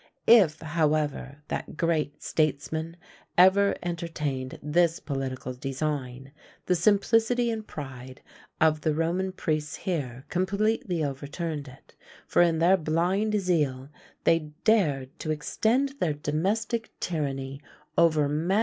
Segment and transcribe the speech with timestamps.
[0.25, 2.97] If, however, that great statesman
[3.37, 6.31] ever entertained this political design,
[6.65, 8.23] the simplicity and pride
[8.59, 11.95] of the Roman priests here completely overturned it;
[12.25, 13.89] for in their blind zeal
[14.23, 17.61] they dared to extend their domestic tyranny
[17.95, 18.59] over majesty itself.